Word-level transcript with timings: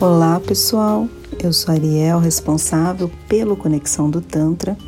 Olá 0.00 0.38
pessoal, 0.38 1.08
eu 1.42 1.52
sou 1.52 1.74
Ariel, 1.74 2.20
responsável 2.20 3.10
pelo 3.28 3.56
Conexão 3.56 4.08
do 4.08 4.20
Tantra 4.20 4.78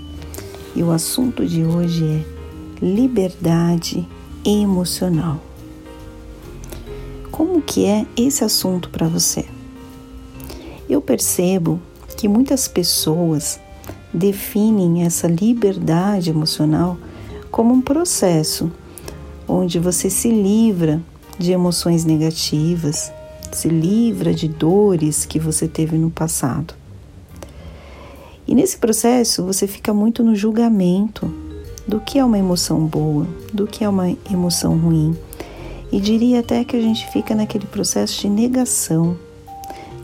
e 0.72 0.84
o 0.84 0.92
assunto 0.92 1.44
de 1.44 1.64
hoje 1.64 2.04
é 2.04 2.84
liberdade 2.84 4.08
emocional. 4.44 5.40
Como 7.32 7.60
que 7.60 7.86
é 7.86 8.06
esse 8.16 8.44
assunto 8.44 8.88
para 8.88 9.08
você? 9.08 9.46
Eu 10.88 11.00
percebo 11.00 11.80
que 12.16 12.28
muitas 12.28 12.68
pessoas 12.68 13.58
definem 14.14 15.02
essa 15.02 15.26
liberdade 15.26 16.30
emocional 16.30 16.96
como 17.50 17.74
um 17.74 17.80
processo 17.80 18.70
onde 19.48 19.76
você 19.80 20.08
se 20.08 20.30
livra 20.30 21.02
de 21.36 21.50
emoções 21.50 22.04
negativas, 22.04 23.12
se 23.52 23.68
livra 23.68 24.32
de 24.32 24.48
dores 24.48 25.24
que 25.24 25.38
você 25.38 25.66
teve 25.66 25.96
no 25.96 26.10
passado. 26.10 26.74
E 28.46 28.54
nesse 28.54 28.78
processo 28.78 29.44
você 29.44 29.66
fica 29.66 29.94
muito 29.94 30.22
no 30.22 30.34
julgamento 30.34 31.32
do 31.86 32.00
que 32.00 32.18
é 32.18 32.24
uma 32.24 32.38
emoção 32.38 32.84
boa, 32.86 33.26
do 33.52 33.66
que 33.66 33.84
é 33.84 33.88
uma 33.88 34.10
emoção 34.30 34.76
ruim. 34.76 35.16
E 35.92 36.00
diria 36.00 36.40
até 36.40 36.64
que 36.64 36.76
a 36.76 36.80
gente 36.80 37.08
fica 37.10 37.34
naquele 37.34 37.66
processo 37.66 38.20
de 38.20 38.28
negação, 38.28 39.16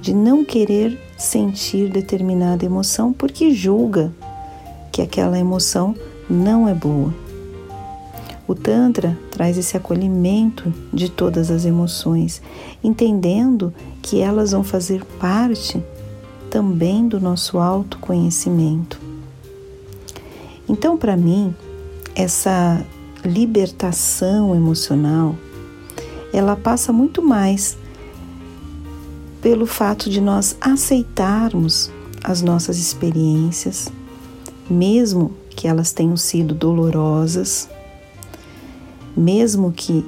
de 0.01 0.13
não 0.13 0.45
querer 0.45 0.99
sentir 1.17 1.89
determinada 1.89 2.65
emoção 2.65 3.13
porque 3.13 3.53
julga 3.53 4.13
que 4.93 5.01
aquela 5.01 5.39
emoção 5.39 5.95
não 6.29 6.69
é 6.69 6.75
boa. 6.75 7.26
O 8.49 8.55
Tantra 8.55 9.19
traz 9.31 9.59
esse 9.59 9.77
acolhimento 9.77 10.73
de 10.93 11.11
todas 11.11 11.51
as 11.51 11.65
emoções, 11.65 12.41
entendendo 12.83 13.75
que 14.01 14.21
elas 14.21 14.53
vão 14.53 14.63
fazer 14.63 15.05
parte 15.19 15.83
também 16.49 17.09
do 17.09 17.21
nosso 17.21 17.59
autoconhecimento. 17.59 19.01
Então, 20.69 20.97
para 20.97 21.17
mim, 21.17 21.55
essa 22.15 22.85
libertação 23.25 24.55
emocional, 24.55 25.35
ela 26.33 26.55
passa 26.55 26.93
muito 26.93 27.21
mais 27.23 27.77
pelo 29.43 29.67
fato 29.67 30.09
de 30.09 30.21
nós 30.21 30.57
aceitarmos 30.61 31.91
as 32.23 32.43
nossas 32.43 32.79
experiências, 32.79 33.89
mesmo 34.69 35.33
que 35.51 35.69
elas 35.69 35.93
tenham 35.93 36.17
sido 36.17 36.55
dolorosas, 36.55 37.69
mesmo 39.17 39.73
que 39.73 40.05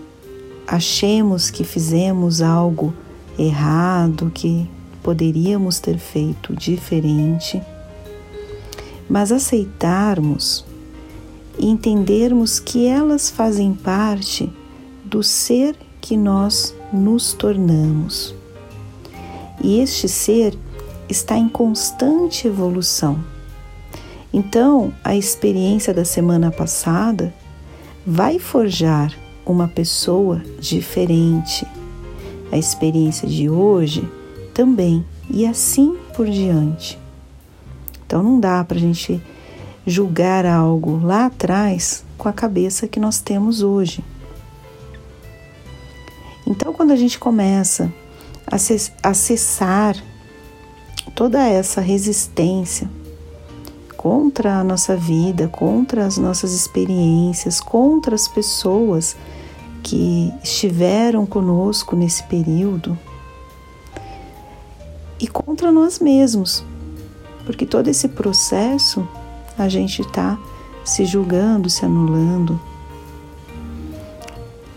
achemos 0.67 1.51
que 1.51 1.64
fizemos 1.64 2.42
algo 2.42 2.92
errado, 3.39 4.31
que 4.34 4.69
poderíamos 5.03 5.78
ter 5.78 5.97
feito 5.97 6.55
diferente, 6.55 7.62
mas 9.09 9.33
aceitarmos 9.33 10.64
e 11.59 11.67
entendermos 11.67 12.61
que 12.61 12.86
elas 12.86 13.31
fazem 13.31 13.73
parte 13.73 14.53
do 15.05 15.23
ser 15.23 15.75
que 16.01 16.17
nós 16.17 16.75
nos 16.92 17.33
tornamos. 17.33 18.34
E 19.62 19.81
este 19.81 20.09
ser 20.09 20.56
está 21.09 21.36
em 21.36 21.48
constante 21.48 22.47
evolução. 22.47 23.19
Então, 24.33 24.92
a 25.03 25.17
experiência 25.17 25.95
da 25.95 26.05
semana 26.05 26.51
passada 26.51 27.33
vai 28.11 28.39
forjar 28.39 29.12
uma 29.45 29.69
pessoa 29.69 30.41
diferente. 30.59 31.67
A 32.51 32.56
experiência 32.56 33.28
de 33.28 33.51
hoje 33.51 34.08
também, 34.55 35.05
e 35.29 35.45
assim 35.45 35.95
por 36.17 36.27
diante. 36.27 36.98
Então 38.07 38.23
não 38.23 38.41
dá 38.41 38.64
para 38.64 38.79
a 38.79 38.80
gente 38.80 39.23
julgar 39.86 40.46
algo 40.46 40.98
lá 41.05 41.27
atrás 41.27 42.02
com 42.17 42.30
a 42.30 42.33
cabeça 42.33 42.89
que 42.89 42.98
nós 42.98 43.20
temos 43.20 43.63
hoje. 43.63 44.02
Então, 46.46 46.73
quando 46.73 46.92
a 46.92 46.96
gente 46.96 47.19
começa 47.19 47.92
a 48.46 48.57
acessar 49.11 49.95
toda 51.14 51.46
essa 51.46 51.83
resistência, 51.83 52.89
contra 53.98 54.61
a 54.61 54.64
nossa 54.64 54.97
vida, 54.97 55.48
contra 55.48 56.07
as 56.07 56.17
nossas 56.17 56.53
experiências, 56.53 57.61
contra 57.61 58.14
as 58.14 58.29
pessoas 58.29 59.17
que 59.83 60.33
estiveram 60.42 61.27
conosco 61.27 61.97
nesse 61.97 62.23
período 62.23 62.97
e 65.19 65.27
contra 65.27 65.73
nós 65.73 65.98
mesmos, 65.98 66.64
porque 67.45 67.67
todo 67.67 67.89
esse 67.89 68.07
processo 68.07 69.07
a 69.58 69.69
gente 69.69 70.03
está 70.03 70.39
se 70.85 71.05
julgando, 71.05 71.69
se 71.69 71.85
anulando. 71.85 72.58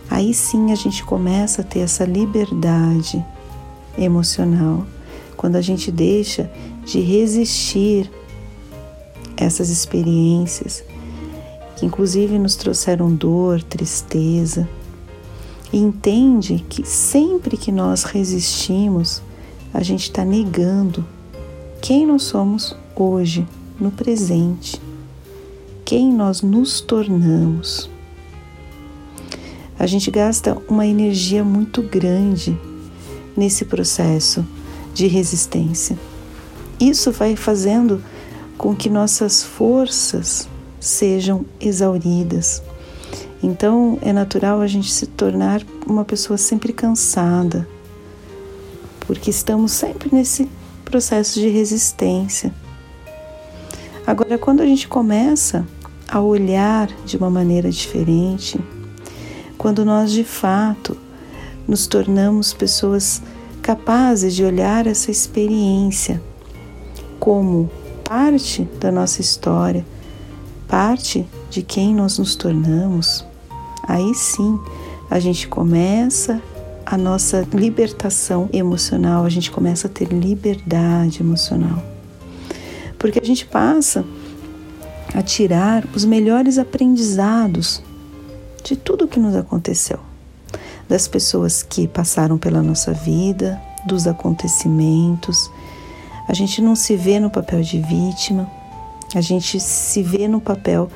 Aí 0.09 0.33
sim 0.33 0.71
a 0.71 0.75
gente 0.75 1.03
começa 1.03 1.61
a 1.61 1.65
ter 1.65 1.81
essa 1.81 2.05
liberdade 2.05 3.23
emocional, 3.95 4.83
quando 5.37 5.57
a 5.57 5.61
gente 5.61 5.91
deixa 5.91 6.51
de 6.83 6.99
resistir 6.99 8.09
essas 9.43 9.69
experiências, 9.69 10.83
que 11.77 11.85
inclusive 11.85 12.37
nos 12.37 12.55
trouxeram 12.55 13.13
dor, 13.13 13.63
tristeza, 13.63 14.67
e 15.73 15.77
entende 15.77 16.65
que 16.69 16.85
sempre 16.85 17.57
que 17.57 17.71
nós 17.71 18.03
resistimos, 18.03 19.21
a 19.73 19.81
gente 19.81 20.03
está 20.03 20.25
negando 20.25 21.05
quem 21.81 22.05
nós 22.05 22.23
somos 22.23 22.75
hoje, 22.95 23.47
no 23.79 23.89
presente, 23.89 24.79
quem 25.83 26.13
nós 26.13 26.41
nos 26.41 26.81
tornamos. 26.81 27.89
A 29.79 29.87
gente 29.87 30.11
gasta 30.11 30.55
uma 30.67 30.85
energia 30.85 31.43
muito 31.43 31.81
grande 31.81 32.55
nesse 33.35 33.65
processo 33.65 34.45
de 34.93 35.07
resistência. 35.07 35.97
Isso 36.79 37.11
vai 37.11 37.35
fazendo 37.35 38.03
com 38.61 38.75
que 38.75 38.91
nossas 38.91 39.41
forças 39.41 40.47
sejam 40.79 41.43
exauridas. 41.59 42.61
Então 43.41 43.97
é 44.03 44.13
natural 44.13 44.61
a 44.61 44.67
gente 44.67 44.91
se 44.91 45.07
tornar 45.07 45.63
uma 45.87 46.05
pessoa 46.05 46.37
sempre 46.37 46.71
cansada, 46.71 47.67
porque 48.99 49.31
estamos 49.31 49.71
sempre 49.71 50.13
nesse 50.13 50.47
processo 50.85 51.39
de 51.39 51.47
resistência. 51.47 52.53
Agora, 54.05 54.37
quando 54.37 54.61
a 54.61 54.65
gente 54.67 54.87
começa 54.87 55.65
a 56.07 56.21
olhar 56.21 56.87
de 57.03 57.17
uma 57.17 57.31
maneira 57.31 57.71
diferente, 57.71 58.59
quando 59.57 59.83
nós 59.83 60.11
de 60.11 60.23
fato 60.23 60.95
nos 61.67 61.87
tornamos 61.87 62.53
pessoas 62.53 63.23
capazes 63.59 64.35
de 64.35 64.43
olhar 64.43 64.85
essa 64.85 65.09
experiência 65.09 66.21
como 67.19 67.67
parte 68.03 68.63
da 68.79 68.91
nossa 68.91 69.21
história, 69.21 69.85
parte 70.67 71.27
de 71.49 71.61
quem 71.61 71.93
nós 71.93 72.17
nos 72.17 72.35
tornamos, 72.35 73.25
aí 73.83 74.13
sim 74.15 74.59
a 75.09 75.19
gente 75.19 75.47
começa 75.47 76.41
a 76.85 76.97
nossa 76.97 77.47
libertação 77.53 78.49
emocional, 78.51 79.25
a 79.25 79.29
gente 79.29 79.51
começa 79.51 79.87
a 79.87 79.89
ter 79.89 80.07
liberdade 80.07 81.21
emocional. 81.21 81.81
Porque 82.97 83.19
a 83.19 83.25
gente 83.25 83.45
passa 83.45 84.05
a 85.13 85.21
tirar 85.21 85.85
os 85.95 86.05
melhores 86.05 86.57
aprendizados 86.57 87.81
de 88.63 88.75
tudo 88.75 89.05
o 89.05 89.07
que 89.07 89.19
nos 89.19 89.35
aconteceu, 89.35 89.99
das 90.87 91.07
pessoas 91.07 91.63
que 91.63 91.87
passaram 91.87 92.37
pela 92.37 92.61
nossa 92.61 92.93
vida, 92.93 93.61
dos 93.85 94.07
acontecimentos 94.07 95.49
a 96.27 96.33
gente 96.33 96.61
não 96.61 96.75
se 96.75 96.95
vê 96.95 97.19
no 97.19 97.29
papel 97.29 97.61
de 97.61 97.79
vítima, 97.79 98.49
a 99.13 99.21
gente 99.21 99.59
se 99.59 100.01
vê 100.01 100.27
no 100.27 100.39
papel 100.39 100.89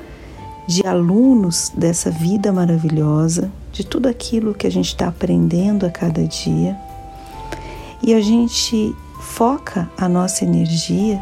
de 0.68 0.86
alunos 0.86 1.72
dessa 1.75 2.10
vida 2.10 2.51
maravilhosa, 2.51 3.51
de 3.72 3.86
tudo 3.86 4.07
aquilo 4.07 4.54
que 4.54 4.66
a 4.66 4.72
gente 4.72 4.88
está 4.88 5.07
aprendendo 5.07 5.86
a 5.86 5.89
cada 5.89 6.24
dia. 6.25 6.77
E 8.01 8.13
a 8.13 8.22
gente 8.22 8.95
foca 9.19 9.89
a 9.98 10.07
nossa 10.07 10.44
energia 10.44 11.22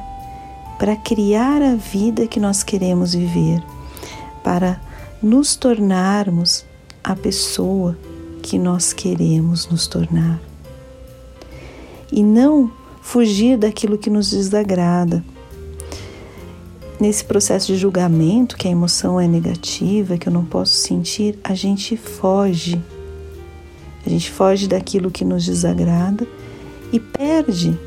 para 0.78 0.96
criar 0.96 1.62
a 1.62 1.76
vida 1.76 2.28
que 2.28 2.40
nós 2.40 2.64
queremos 2.64 3.14
viver, 3.14 3.64
para 4.44 4.80
nos 5.22 5.56
tornarmos 5.56 6.66
a 7.04 7.16
pessoa 7.16 7.98
que 8.42 8.60
nós 8.60 8.94
queremos 8.94 9.68
nos 9.68 9.88
tornar. 9.88 10.40
E 12.12 12.22
não 12.22 12.72
fugir 13.04 13.58
daquilo 13.58 13.98
que 13.98 14.10
nos 14.10 14.32
desagrada. 14.32 15.24
Nesse 17.00 17.24
processo 17.26 17.68
de 17.68 17.78
julgamento, 17.78 18.56
que 18.56 18.68
a 18.68 18.72
emoção 18.72 19.20
é 19.20 19.28
negativa, 19.28 20.18
que 20.18 20.28
eu 20.28 20.34
não 20.34 20.46
posso 20.46 20.74
sentir, 20.74 21.38
a 21.44 21.54
gente 21.54 21.98
foge. 21.98 22.82
A 24.06 24.10
gente 24.10 24.32
foge 24.32 24.68
daquilo 24.68 25.12
que 25.12 25.26
nos 25.26 25.46
desagrada 25.46 26.26
e 26.94 27.00
perde 27.00 27.78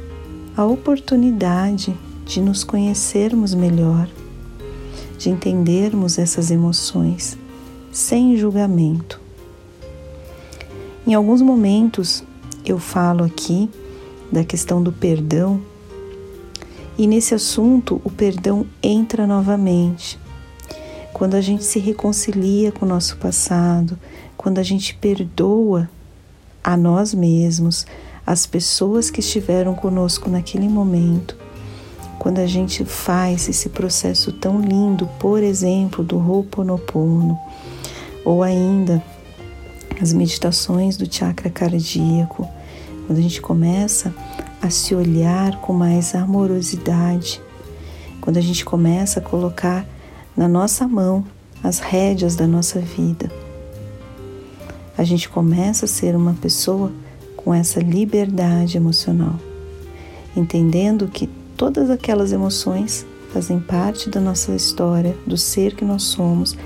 a 0.55 0.65
oportunidade 0.65 1.97
de 2.27 2.41
nos 2.41 2.63
conhecermos 2.63 3.55
melhor, 3.55 4.07
de 5.19 5.31
entendermos 5.31 6.19
essas 6.19 6.51
emoções 6.51 7.39
sem 7.91 8.37
julgamento. 8.37 9.19
Em 11.07 11.15
alguns 11.15 11.41
momentos 11.41 12.23
eu 12.67 12.79
falo 12.79 13.25
aqui 13.25 13.71
da 14.31 14.45
questão 14.45 14.83
do 14.83 14.93
perdão 14.93 15.61
e 16.99 17.07
nesse 17.07 17.35
assunto 17.35 18.01
o 18.05 18.11
perdão 18.11 18.67
entra 18.83 19.27
novamente. 19.27 20.19
Quando 21.13 21.35
a 21.35 21.41
gente 21.41 21.63
se 21.63 21.79
reconcilia 21.79 22.73
com 22.73 22.87
o 22.87 22.89
nosso 22.89 23.17
passado, 23.19 23.99
quando 24.37 24.59
a 24.59 24.63
gente 24.63 24.95
perdoa 24.95 25.91
a 26.65 26.77
nós 26.77 27.13
mesmos, 27.13 27.87
as 28.27 28.47
pessoas 28.47 29.11
que 29.11 29.21
estiveram 29.21 29.75
conosco 29.75 30.31
naquele 30.31 30.69
momento, 30.69 31.37
quando 32.19 32.39
a 32.39 32.47
gente 32.47 32.85
faz 32.85 33.49
esse 33.49 33.69
processo 33.69 34.33
tão 34.33 34.61
lindo, 34.61 35.07
por 35.19 35.43
exemplo, 35.43 36.03
do 36.03 36.17
Ho'oponopono, 36.17 37.39
ou 38.25 38.43
ainda 38.43 39.03
as 40.01 40.13
meditações 40.13 40.97
do 40.97 41.11
chakra 41.11 41.51
cardíaco, 41.51 42.49
quando 43.07 43.19
a 43.19 43.23
gente 43.23 43.41
começa 43.41 44.13
a 44.61 44.69
se 44.69 44.95
olhar 44.95 45.61
com 45.61 45.73
mais 45.73 46.15
amorosidade, 46.15 47.41
quando 48.21 48.37
a 48.37 48.41
gente 48.41 48.65
começa 48.65 49.21
a 49.21 49.23
colocar 49.23 49.87
na 50.37 50.49
nossa 50.49 50.89
mão 50.89 51.25
as 51.63 51.79
rédeas 51.79 52.35
da 52.35 52.47
nossa 52.47 52.81
vida, 52.81 53.31
a 54.99 55.05
gente 55.05 55.29
começa 55.29 55.85
a 55.85 55.89
ser 55.89 56.17
uma 56.17 56.35
pessoa 56.35 56.91
com 57.37 57.55
essa 57.55 57.81
liberdade 57.81 58.77
emocional, 58.77 59.37
entendendo 60.37 61.07
que 61.07 61.29
todas 61.57 61.91
aquelas 61.91 62.33
emoções 62.33 63.07
fazem 63.33 63.61
parte 63.61 64.11
da 64.11 64.21
nossa 64.21 64.53
história, 64.53 65.17
do 65.27 65.37
ser 65.37 65.75
que 65.75 65.85
nós 65.85 66.03
somos 66.03 66.57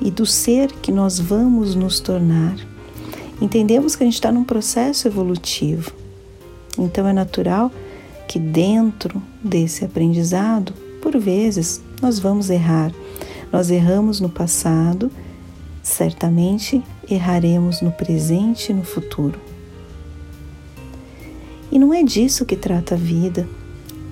e 0.00 0.10
do 0.10 0.26
ser 0.26 0.70
que 0.70 0.92
nós 0.92 1.18
vamos 1.18 1.74
nos 1.74 1.98
tornar. 1.98 2.73
Entendemos 3.40 3.96
que 3.96 4.02
a 4.04 4.06
gente 4.06 4.14
está 4.14 4.30
num 4.30 4.44
processo 4.44 5.08
evolutivo, 5.08 5.92
então 6.78 7.06
é 7.06 7.12
natural 7.12 7.70
que 8.28 8.38
dentro 8.38 9.22
desse 9.42 9.84
aprendizado, 9.84 10.72
por 11.02 11.18
vezes, 11.18 11.82
nós 12.00 12.18
vamos 12.18 12.50
errar. 12.50 12.92
Nós 13.52 13.70
erramos 13.70 14.20
no 14.20 14.28
passado, 14.28 15.10
certamente 15.82 16.82
erraremos 17.08 17.80
no 17.80 17.92
presente 17.92 18.70
e 18.70 18.74
no 18.74 18.82
futuro. 18.82 19.38
E 21.70 21.78
não 21.78 21.92
é 21.92 22.02
disso 22.02 22.46
que 22.46 22.56
trata 22.56 22.94
a 22.94 22.98
vida. 22.98 23.48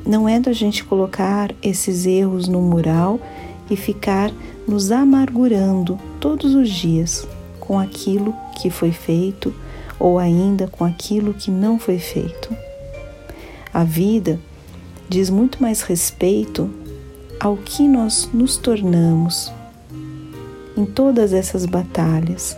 Não 0.04 0.28
é 0.28 0.40
da 0.40 0.52
gente 0.52 0.84
colocar 0.84 1.54
esses 1.62 2.06
erros 2.06 2.48
no 2.48 2.60
mural 2.60 3.20
e 3.70 3.76
ficar 3.76 4.32
nos 4.66 4.90
amargurando 4.90 5.98
todos 6.20 6.54
os 6.54 6.68
dias 6.68 7.26
com 7.60 7.78
aquilo 7.78 8.34
que 8.52 8.70
foi 8.70 8.92
feito 8.92 9.54
ou 9.98 10.18
ainda 10.18 10.66
com 10.66 10.84
aquilo 10.84 11.34
que 11.34 11.50
não 11.50 11.78
foi 11.78 11.98
feito. 11.98 12.54
A 13.72 13.84
vida 13.84 14.38
diz 15.08 15.30
muito 15.30 15.62
mais 15.62 15.82
respeito 15.82 16.70
ao 17.38 17.56
que 17.56 17.88
nós 17.88 18.28
nos 18.32 18.56
tornamos 18.56 19.52
em 20.76 20.84
todas 20.84 21.32
essas 21.32 21.66
batalhas. 21.66 22.56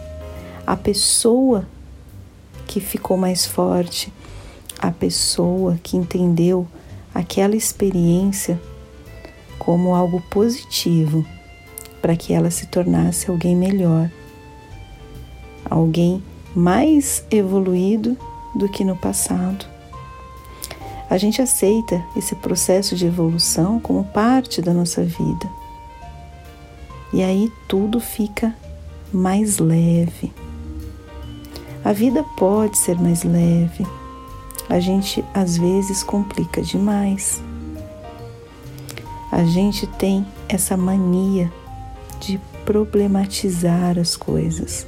A 0.66 0.76
pessoa 0.76 1.66
que 2.66 2.80
ficou 2.80 3.16
mais 3.16 3.46
forte, 3.46 4.12
a 4.78 4.90
pessoa 4.90 5.78
que 5.82 5.96
entendeu 5.96 6.66
aquela 7.14 7.56
experiência 7.56 8.60
como 9.58 9.94
algo 9.94 10.20
positivo 10.30 11.24
para 12.02 12.16
que 12.16 12.32
ela 12.32 12.50
se 12.50 12.66
tornasse 12.66 13.30
alguém 13.30 13.56
melhor, 13.56 14.10
alguém 15.68 16.22
mais 16.54 17.24
evoluído 17.30 18.16
do 18.54 18.68
que 18.68 18.84
no 18.84 18.96
passado. 18.96 19.66
A 21.10 21.18
gente 21.18 21.42
aceita 21.42 22.02
esse 22.16 22.34
processo 22.36 22.96
de 22.96 23.06
evolução 23.06 23.78
como 23.78 24.04
parte 24.04 24.62
da 24.62 24.72
nossa 24.72 25.02
vida. 25.02 25.48
E 27.12 27.22
aí 27.22 27.52
tudo 27.68 28.00
fica 28.00 28.54
mais 29.12 29.58
leve. 29.58 30.32
A 31.84 31.92
vida 31.92 32.24
pode 32.36 32.78
ser 32.78 32.98
mais 32.98 33.22
leve 33.22 33.86
a 34.68 34.80
gente 34.80 35.24
às 35.34 35.56
vezes 35.56 36.02
complica 36.02 36.62
demais. 36.62 37.42
A 39.30 39.44
gente 39.44 39.86
tem 39.86 40.26
essa 40.48 40.76
mania 40.76 41.52
de 42.20 42.40
problematizar 42.64 43.98
as 43.98 44.16
coisas. 44.16 44.86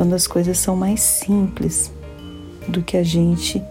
Quando 0.00 0.14
as 0.14 0.26
coisas 0.26 0.56
são 0.56 0.74
mais 0.74 1.02
simples 1.02 1.92
do 2.66 2.82
que 2.82 2.96
a 2.96 3.02
gente 3.02 3.62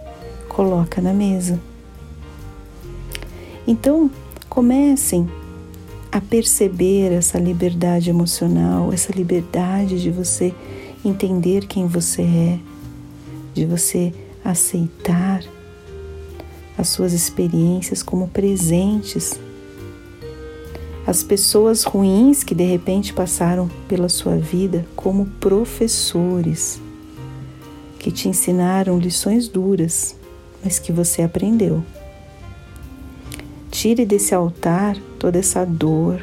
coloca 0.47 1.01
na 1.01 1.11
mesa. 1.11 1.59
Então, 3.65 4.11
comecem 4.47 5.27
a 6.11 6.21
perceber 6.21 7.11
essa 7.13 7.39
liberdade 7.39 8.11
emocional, 8.11 8.93
essa 8.93 9.11
liberdade 9.11 9.99
de 9.99 10.11
você 10.11 10.53
entender 11.03 11.65
quem 11.65 11.87
você 11.87 12.21
é, 12.21 12.59
de 13.55 13.65
você 13.65 14.13
aceitar 14.45 15.43
as 16.77 16.89
suas 16.89 17.11
experiências 17.11 18.03
como 18.03 18.27
presentes. 18.27 19.39
As 21.09 21.23
pessoas 21.23 21.85
ruins 21.85 22.43
que 22.43 22.53
de 22.53 22.63
repente 22.63 23.13
passaram 23.13 23.67
pela 23.87 24.07
sua 24.07 24.35
vida 24.35 24.85
como 24.95 25.25
professores, 25.25 26.79
que 27.97 28.11
te 28.11 28.29
ensinaram 28.29 28.99
lições 28.99 29.47
duras, 29.47 30.15
mas 30.63 30.77
que 30.77 30.91
você 30.91 31.23
aprendeu. 31.23 31.83
Tire 33.71 34.05
desse 34.05 34.35
altar 34.35 34.97
toda 35.17 35.39
essa 35.39 35.65
dor, 35.65 36.21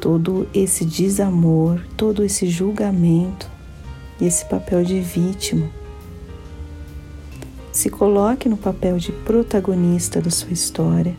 todo 0.00 0.48
esse 0.54 0.86
desamor, 0.86 1.84
todo 1.94 2.24
esse 2.24 2.46
julgamento 2.46 3.46
e 4.18 4.24
esse 4.24 4.46
papel 4.46 4.82
de 4.82 4.98
vítima 4.98 5.68
se 7.70 7.90
coloque 7.90 8.48
no 8.48 8.56
papel 8.56 8.96
de 8.96 9.12
protagonista 9.12 10.22
da 10.22 10.30
sua 10.30 10.52
história. 10.54 11.14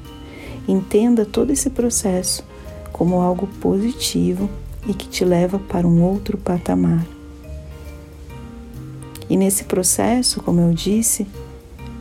Entenda 0.67 1.27
todo 1.27 1.51
esse 1.51 1.69
processo 1.69 2.54
como 2.95 3.19
algo 3.19 3.45
positivo 3.59 4.49
e 4.87 4.93
que 4.93 5.05
te 5.05 5.25
leva 5.25 5.59
para 5.59 5.85
um 5.85 6.01
outro 6.01 6.37
patamar. 6.37 7.05
E 9.29 9.35
nesse 9.35 9.65
processo, 9.65 10.41
como 10.41 10.61
eu 10.61 10.73
disse, 10.73 11.27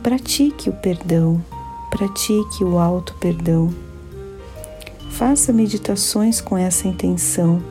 pratique 0.01 0.69
o 0.69 0.73
perdão, 0.73 1.43
pratique 1.89 2.63
o 2.63 2.79
auto-perdão. 2.79 3.73
Faça 5.09 5.51
meditações 5.51 6.39
com 6.39 6.57
essa 6.57 6.87
intenção. 6.87 7.61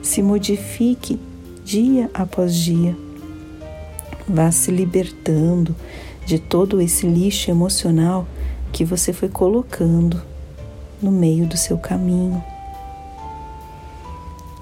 Se 0.00 0.22
modifique 0.22 1.18
dia 1.64 2.08
após 2.14 2.54
dia 2.54 2.96
Vá 4.28 4.52
se 4.52 4.70
libertando 4.70 5.74
de 6.24 6.38
todo 6.38 6.80
esse 6.80 7.04
lixo 7.04 7.50
emocional 7.50 8.28
que 8.72 8.84
você 8.84 9.12
foi 9.12 9.28
colocando 9.28 10.22
no 11.02 11.10
meio 11.10 11.46
do 11.46 11.56
seu 11.56 11.78
caminho. 11.78 12.42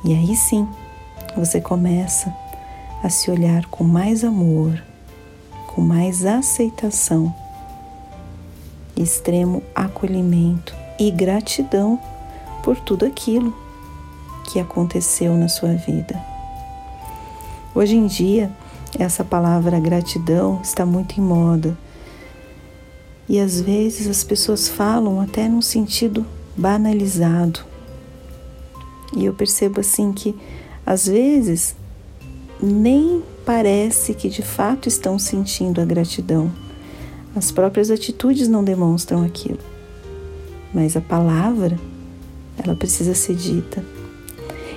E 0.05 0.15
aí 0.15 0.35
sim, 0.37 0.69
você 1.37 1.61
começa 1.61 2.35
a 3.03 3.09
se 3.09 3.31
olhar 3.31 3.67
com 3.67 3.85
mais 3.85 4.25
amor, 4.25 4.83
com 5.69 5.81
mais 5.81 6.25
aceitação, 6.25 7.35
extremo 8.97 9.63
acolhimento 9.75 10.75
e 10.99 11.11
gratidão 11.11 11.99
por 12.63 12.79
tudo 12.79 13.07
aquilo 13.07 13.57
que 14.45 14.61
aconteceu 14.61 15.35
na 15.37 15.49
sua 15.49 15.73
vida. 15.75 16.21
Hoje 17.75 17.97
em 17.97 18.07
dia, 18.07 18.51
essa 18.99 19.25
palavra 19.25 19.81
gratidão 19.81 20.61
está 20.63 20.85
muito 20.85 21.19
em 21.19 21.23
moda. 21.23 21.77
E 23.33 23.41
às 23.41 23.59
vezes 23.59 24.07
as 24.07 24.23
pessoas 24.23 24.69
falam 24.69 25.19
até 25.19 25.49
num 25.49 25.63
sentido 25.63 26.27
banalizado. 26.55 27.61
E 29.17 29.25
eu 29.25 29.33
percebo 29.33 29.81
assim 29.81 30.13
que 30.13 30.37
às 30.85 31.07
vezes 31.07 31.75
nem 32.63 33.23
parece 33.47 34.13
que 34.13 34.29
de 34.29 34.43
fato 34.43 34.87
estão 34.87 35.19
sentindo 35.19 35.81
a 35.81 35.85
gratidão. 35.87 36.53
As 37.35 37.51
próprias 37.51 37.91
atitudes 37.91 38.49
não 38.49 38.63
demonstram 38.63 39.25
aquilo. 39.25 39.61
Mas 40.75 40.95
a 40.95 41.01
palavra, 41.01 41.79
ela 42.63 42.77
precisa 42.77 43.15
ser 43.15 43.37
dita. 43.37 43.83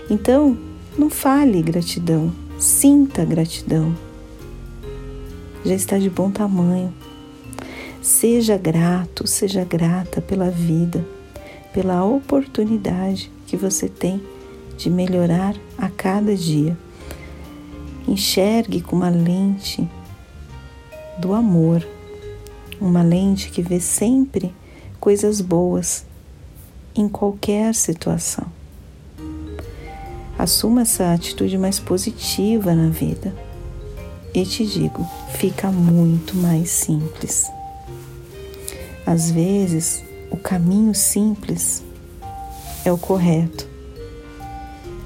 Então, 0.10 0.58
não 0.98 1.10
fale 1.10 1.62
gratidão, 1.62 2.32
sinta 2.58 3.26
gratidão 3.26 3.94
já 5.66 5.74
está 5.74 5.98
de 5.98 6.12
bom 6.12 6.30
tamanho. 6.30 6.94
Seja 8.06 8.56
grato, 8.56 9.26
seja 9.26 9.64
grata 9.64 10.22
pela 10.22 10.52
vida, 10.52 11.04
pela 11.74 12.06
oportunidade 12.06 13.32
que 13.48 13.58
você 13.58 13.90
tem 13.90 14.22
de 14.78 14.92
melhorar 14.92 15.56
a 15.76 15.90
cada 15.90 16.36
dia. 16.36 16.78
Enxergue 18.08 18.80
com 18.80 18.96
uma 18.96 19.10
lente 19.10 19.90
do 21.18 21.34
amor, 21.34 21.84
uma 22.80 23.02
lente 23.02 23.50
que 23.50 23.64
vê 23.64 23.80
sempre 23.80 24.54
coisas 25.00 25.42
boas 25.42 26.06
em 26.94 27.10
qualquer 27.10 27.74
situação. 27.74 28.46
Assuma 30.38 30.84
essa 30.84 31.12
atitude 31.12 31.58
mais 31.58 31.80
positiva 31.80 32.76
na 32.76 32.88
vida. 32.88 33.36
E 34.32 34.46
te 34.46 34.64
digo, 34.64 35.04
fica 35.40 35.72
muito 35.72 36.38
mais 36.38 36.70
simples. 36.70 37.50
Às 39.06 39.30
vezes, 39.30 40.04
o 40.32 40.38
caminho 40.38 40.94
simples 40.96 41.84
é 42.84 42.92
o 42.92 42.98
correto, 42.98 43.68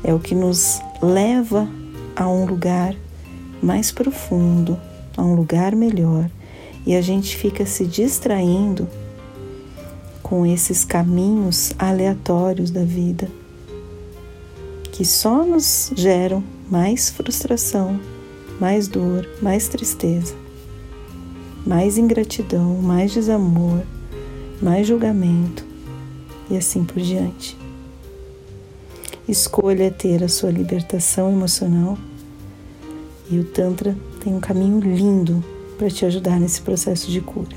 é 0.04 0.14
o 0.14 0.20
que 0.20 0.34
nos 0.34 0.80
leva 1.02 1.68
a 2.16 2.28
um 2.30 2.46
lugar 2.46 2.96
mais 3.62 3.92
profundo, 3.92 4.80
a 5.18 5.24
um 5.24 5.36
lugar 5.36 5.76
melhor, 5.76 6.30
e 6.86 6.96
a 6.96 7.02
gente 7.02 7.36
fica 7.36 7.66
se 7.66 7.86
distraindo 7.86 8.88
com 10.24 10.46
esses 10.46 10.86
caminhos 10.86 11.74
aleatórios 11.78 12.72
da 12.72 12.84
vida 12.84 13.30
que 15.00 15.06
só 15.06 15.46
nos 15.46 15.94
geram 15.96 16.44
mais 16.70 17.10
frustração, 17.10 17.98
mais 18.60 18.90
dor, 18.90 19.26
mais 19.42 19.70
tristeza, 19.70 20.36
mais 21.70 21.98
ingratidão, 22.00 22.82
mais 22.82 23.12
desamor, 23.12 23.84
mais 24.60 24.88
julgamento 24.88 25.64
e 26.50 26.58
assim 26.58 26.84
por 26.84 27.00
diante. 27.00 27.56
Escolha 29.28 29.92
ter 29.92 30.24
a 30.24 30.28
sua 30.28 30.50
libertação 30.50 31.32
emocional 31.32 31.96
e 33.30 33.38
o 33.38 33.44
Tantra 33.44 33.96
tem 34.24 34.34
um 34.34 34.40
caminho 34.40 34.80
lindo 34.80 35.46
para 35.78 35.92
te 35.92 36.04
ajudar 36.08 36.40
nesse 36.40 36.62
processo 36.62 37.12
de 37.12 37.22
cura. 37.22 37.56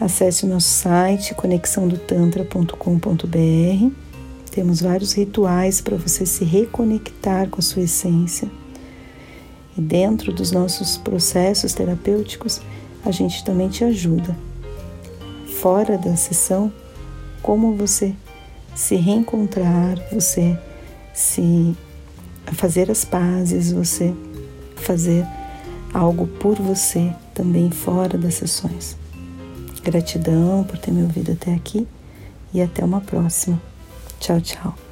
Acesse 0.00 0.46
o 0.46 0.48
nosso 0.48 0.70
site 0.70 1.34
conexãodotantra.com.br 1.34 3.90
temos 4.50 4.80
vários 4.80 5.12
rituais 5.12 5.82
para 5.82 5.98
você 5.98 6.24
se 6.24 6.42
reconectar 6.42 7.50
com 7.50 7.58
a 7.58 7.62
sua 7.62 7.82
essência. 7.82 8.50
E 9.76 9.80
dentro 9.80 10.32
dos 10.32 10.50
nossos 10.50 10.96
processos 10.96 11.74
terapêuticos, 11.74 12.60
a 13.04 13.10
gente 13.10 13.44
também 13.44 13.68
te 13.68 13.84
ajuda. 13.84 14.36
Fora 15.60 15.98
da 15.98 16.16
sessão, 16.16 16.72
como 17.42 17.76
você 17.76 18.14
se 18.74 18.96
reencontrar, 18.96 19.98
você 20.10 20.58
se 21.14 21.76
fazer 22.52 22.90
as 22.90 23.04
pazes, 23.04 23.72
você 23.72 24.14
fazer 24.76 25.26
algo 25.92 26.26
por 26.26 26.56
você 26.56 27.12
também 27.34 27.70
fora 27.70 28.18
das 28.18 28.34
sessões. 28.34 28.96
Gratidão 29.82 30.64
por 30.64 30.78
ter 30.78 30.90
me 30.90 31.02
ouvido 31.02 31.32
até 31.32 31.54
aqui 31.54 31.86
e 32.52 32.60
até 32.60 32.84
uma 32.84 33.00
próxima. 33.00 33.60
Tchau, 34.18 34.40
tchau. 34.40 34.85